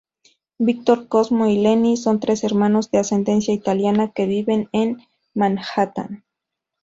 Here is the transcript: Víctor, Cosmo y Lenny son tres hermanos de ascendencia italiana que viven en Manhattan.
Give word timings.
Víctor, 0.57 1.07
Cosmo 1.07 1.45
y 1.45 1.59
Lenny 1.59 1.95
son 1.95 2.19
tres 2.19 2.43
hermanos 2.43 2.89
de 2.89 2.97
ascendencia 2.97 3.53
italiana 3.53 4.09
que 4.11 4.25
viven 4.25 4.67
en 4.71 4.97
Manhattan. 5.35 6.25